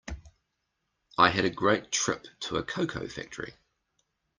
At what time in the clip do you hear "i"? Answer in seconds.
1.15-1.29